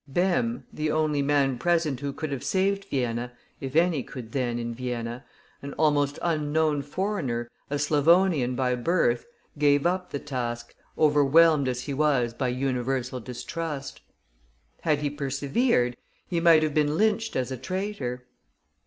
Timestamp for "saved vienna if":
2.43-3.75